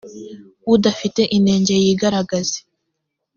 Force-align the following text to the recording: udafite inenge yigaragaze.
udafite 0.73 1.21
inenge 1.37 1.73
yigaragaze. 1.83 2.59